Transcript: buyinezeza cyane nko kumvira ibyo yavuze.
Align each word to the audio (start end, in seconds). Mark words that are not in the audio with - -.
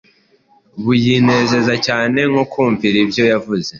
buyinezeza 0.83 1.73
cyane 1.85 2.19
nko 2.31 2.43
kumvira 2.51 2.97
ibyo 3.03 3.23
yavuze. 3.31 3.69